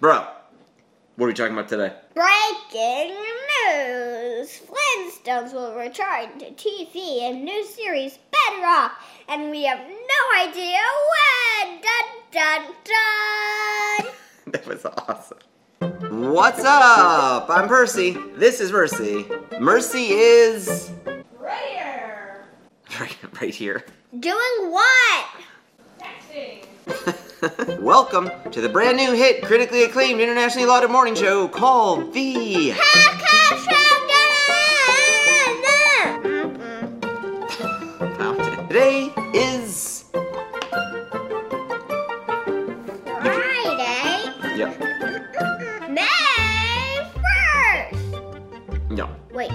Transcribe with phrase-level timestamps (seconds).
[0.00, 0.26] Bro,
[1.16, 1.92] what are we talking about today?
[2.14, 3.14] Breaking
[3.68, 4.60] news!
[4.60, 8.92] Flintstones will return to TV in new series Bedrock,
[9.28, 10.78] and we have no idea
[11.12, 11.80] when!
[11.82, 14.12] Dun dun dun!
[14.52, 15.38] That was awesome.
[16.32, 17.48] What's up?
[17.50, 18.16] I'm Percy.
[18.34, 19.26] This is Mercy.
[19.60, 20.90] Mercy is
[21.38, 22.44] Right here.
[22.98, 23.84] right, right here.
[24.18, 25.26] Doing what?
[26.00, 26.64] Texting.
[27.80, 32.74] Welcome to the brand new hit, critically acclaimed, internationally lauded morning show called The.
[38.68, 40.04] Today is.
[43.04, 44.80] Friday, Yep.
[45.90, 47.10] May
[47.90, 48.90] 1st.
[48.90, 49.08] No.
[49.32, 49.50] Wait.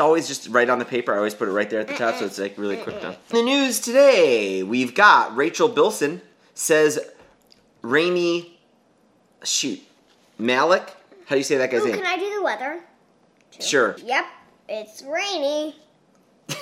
[0.00, 1.12] Always just right on the paper.
[1.12, 3.10] I always put it right there at the top so it's like really quick now.
[3.10, 6.20] In the news today, we've got Rachel Bilson
[6.54, 6.98] says
[7.82, 8.58] Rami.
[9.44, 9.80] Shoot.
[10.38, 10.94] Malik?
[11.26, 11.96] How do you say that guy's Ooh, name?
[11.96, 12.80] can I do the weather?
[13.60, 13.96] Sure.
[14.04, 14.26] Yep,
[14.68, 15.76] it's rainy.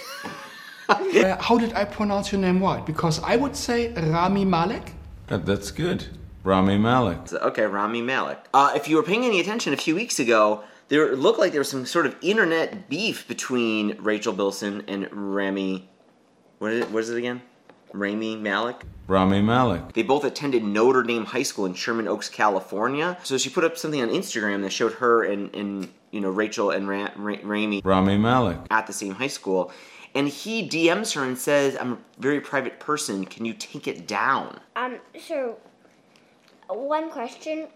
[0.90, 2.84] Uh, how did I pronounce your name right?
[2.86, 4.92] Because I would say Rami Malek.
[5.26, 6.06] That, that's good.
[6.44, 7.28] Rami Malek.
[7.28, 8.38] So, Okay, Rami Malik.
[8.54, 11.52] Uh, if you were paying any attention a few weeks ago, there it looked like
[11.52, 15.88] there was some sort of internet beef between Rachel Bilson and Rami.
[16.58, 16.90] What is it?
[16.90, 17.42] What is it again?
[17.92, 18.82] Rami Malik.
[19.06, 19.94] Rami Malek.
[19.94, 23.16] They both attended Notre Dame High School in Sherman Oaks, California.
[23.22, 26.70] So she put up something on Instagram that showed her and, and you know Rachel
[26.70, 28.58] and Ra- Ra- Rami Rami Malek.
[28.70, 29.72] at the same high school.
[30.14, 33.24] And he DMs her and says, "I'm a very private person.
[33.24, 35.58] Can you take it down?" Um, so,
[36.68, 37.68] one question.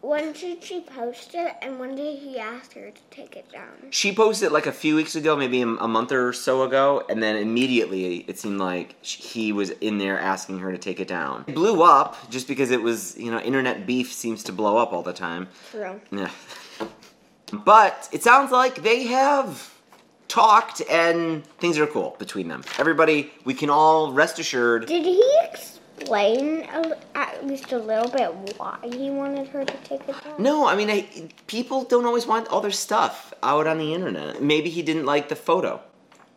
[0.00, 3.90] When did she post it, and when did he ask her to take it down?
[3.90, 7.22] She posted it like a few weeks ago, maybe a, month or so ago, and
[7.22, 11.44] then immediately it seemed like he was in there asking her to take it down.
[11.46, 14.94] It blew up just because it was, you know, internet beef seems to blow up
[14.94, 15.48] all the time.
[15.70, 16.00] True.
[16.10, 16.30] Yeah.
[17.52, 19.74] But it sounds like they have
[20.28, 22.64] talked and things are cool between them.
[22.78, 24.86] Everybody, we can all rest assured.
[24.86, 30.00] Did he explain a, at least a little bit why he wanted her to take
[30.08, 30.34] it down?
[30.38, 34.42] No, I mean, I, people don't always want all their stuff out on the internet.
[34.42, 35.80] Maybe he didn't like the photo.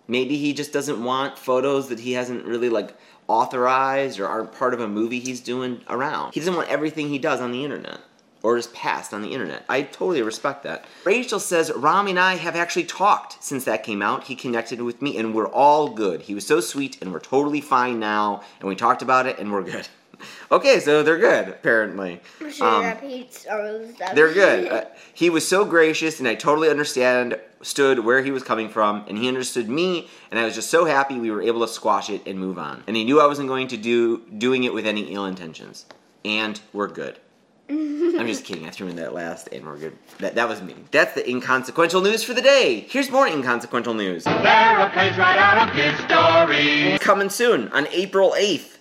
[0.08, 2.94] Maybe he just doesn't want photos that he hasn't really like
[3.28, 6.34] authorized or aren't part of a movie he's doing around.
[6.34, 8.00] He doesn't want everything he does on the internet
[8.44, 9.64] or his past on the internet.
[9.70, 10.86] I totally respect that.
[11.06, 14.26] Rachel says Rami and I have actually talked since that came out.
[14.26, 16.24] He connected with me and we're all good.
[16.24, 19.52] He was so sweet and we're totally fine now and we talked about it and
[19.52, 19.88] we're good.
[20.52, 22.20] okay, so they're good apparently.
[22.62, 24.14] Um, repeats all the stuff.
[24.14, 24.68] they're good.
[24.74, 29.06] Uh, he was so gracious, and I totally understand stood where he was coming from,
[29.08, 32.10] and he understood me, and I was just so happy we were able to squash
[32.10, 32.84] it and move on.
[32.88, 35.86] And he knew I wasn't going to do doing it with any ill intentions,
[36.26, 37.20] and we're good.
[37.70, 38.68] I'm just kidding.
[38.68, 39.98] I threw in that last, and we're good.
[40.20, 40.76] That that was me.
[40.92, 42.86] That's the inconsequential news for the day.
[42.90, 44.26] Here's more inconsequential news.
[44.26, 46.98] They're a page right out of his story.
[47.00, 48.78] Coming soon on April 8th,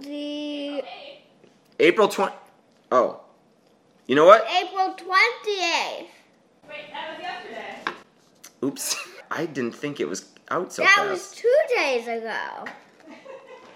[0.00, 0.82] the
[1.78, 2.34] April 20.
[2.90, 3.20] Oh,
[4.06, 4.46] you know what?
[4.50, 6.06] April 28th.
[6.66, 7.92] Wait, that was yesterday.
[8.64, 8.96] Oops.
[9.30, 11.04] I didn't think it was out so that fast.
[11.04, 12.64] That was two days ago.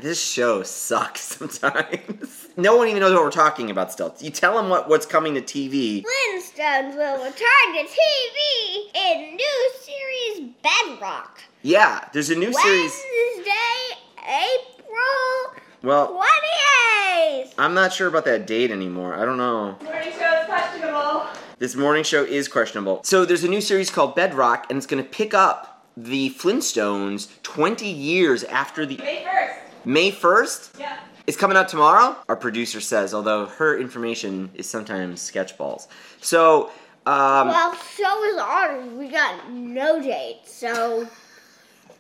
[0.03, 2.49] This show sucks sometimes.
[2.57, 4.13] no one even knows what we're talking about still.
[4.19, 6.03] You tell them what, what's coming to TV.
[6.03, 7.33] Flintstones will return
[7.73, 11.43] to TV in new series Bedrock.
[11.63, 13.01] Yeah, there's a new series.
[13.37, 13.97] Wednesday,
[14.27, 17.55] April Well, 28th.
[17.57, 19.15] I'm not sure about that date anymore.
[19.15, 19.77] I don't know.
[19.85, 21.27] Morning show is questionable.
[21.61, 23.05] This morning show is questionable.
[23.05, 27.29] So there's a new series called Bedrock, and it's going to pick up the Flintstones
[27.45, 29.62] 20 years after the May 1st.
[29.85, 30.79] May 1st.
[30.79, 30.99] Yeah.
[31.27, 35.87] It's coming out tomorrow, our producer says, although her information is sometimes sketchballs.
[36.21, 36.71] So,
[37.07, 38.93] um, well, so is ours.
[38.95, 41.09] We got no date, so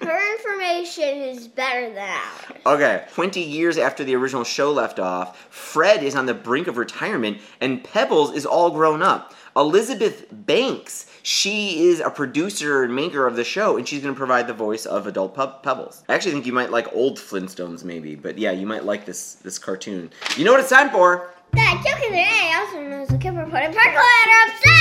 [0.04, 2.56] her information is better than ours.
[2.66, 6.76] Okay, 20 years after the original show left off, Fred is on the brink of
[6.76, 9.34] retirement and Pebbles is all grown up.
[9.54, 14.18] Elizabeth Banks, she is a producer and maker of the show and she's going to
[14.18, 16.02] provide the voice of adult Peb- Pebbles.
[16.08, 19.34] I actually think you might like old Flintstones maybe, but yeah, you might like this
[19.34, 20.10] this cartoon.
[20.36, 21.30] You know what it's time for?
[21.52, 24.72] That joke in the A, also known as the Kipper put a percolator upset.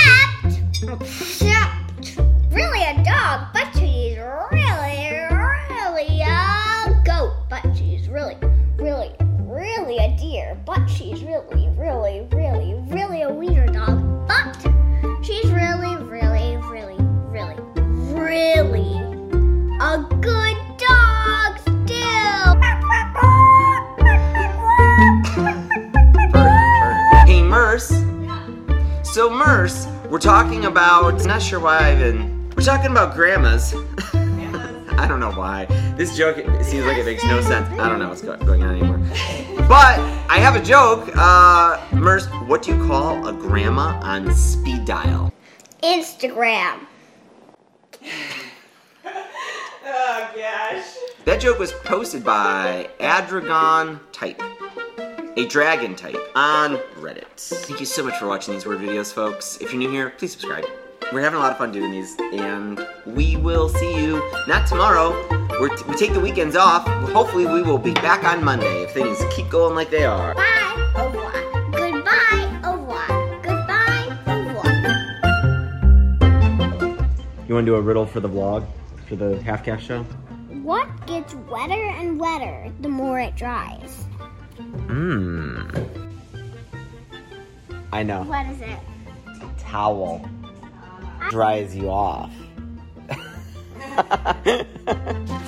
[29.12, 31.20] So, Merce, we're talking about.
[31.20, 32.48] I'm not sure why I even.
[32.56, 33.74] We're talking about grandmas.
[34.14, 35.66] I don't know why.
[35.98, 37.68] This joke it seems like it makes no sense.
[37.78, 38.96] I don't know what's going on anymore.
[39.68, 40.00] But
[40.30, 41.14] I have a joke.
[41.14, 45.30] Uh, Merce, what do you call a grandma on speed dial?
[45.82, 46.86] Instagram.
[49.84, 50.96] Oh gosh.
[51.26, 54.40] That joke was posted by Adragon Type,
[55.36, 57.24] a dragon type, on Reddit.
[57.66, 59.56] Thank you so much for watching these word videos, folks.
[59.60, 60.66] If you're new here, please subscribe.
[61.12, 65.10] We're having a lot of fun doing these, and we will see you not tomorrow.
[65.60, 66.86] We're we take the weekends off.
[67.12, 70.34] Hopefully, we will be back on Monday if things keep going like they are.
[70.34, 70.92] Bye.
[70.96, 71.32] Au revoir.
[71.72, 72.60] Goodbye.
[72.64, 73.06] Au revoir.
[73.42, 74.18] Goodbye.
[74.26, 74.66] Au revoir.
[77.48, 78.66] You want to do a riddle for the vlog,
[79.06, 80.04] for the half caf show?
[80.62, 84.06] What gets wetter and wetter the more it dries?
[85.12, 85.88] Mmm.
[87.92, 88.22] I know.
[88.22, 88.78] What is it?
[89.58, 90.26] Towel
[91.20, 92.32] uh, dries you off.